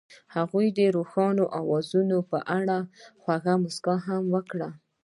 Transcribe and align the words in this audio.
هغې 0.35 0.65
د 0.77 0.79
روښانه 0.95 1.43
اواز 1.59 1.87
په 2.31 2.39
اړه 2.59 2.77
خوږه 3.21 3.53
موسکا 3.61 3.95
هم 4.07 4.23
وکړه. 4.35 4.69